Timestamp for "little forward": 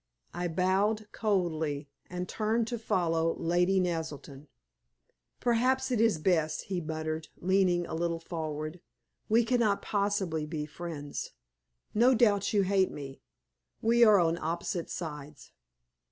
7.93-8.79